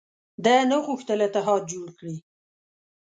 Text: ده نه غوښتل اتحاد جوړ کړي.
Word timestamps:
ده 0.43 0.53
نه 0.69 0.77
غوښتل 0.85 1.19
اتحاد 1.27 1.61
جوړ 1.71 1.87
کړي. 1.99 2.15